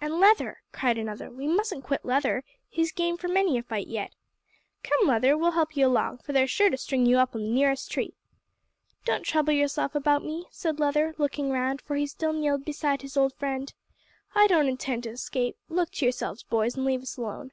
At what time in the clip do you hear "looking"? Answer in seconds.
11.18-11.50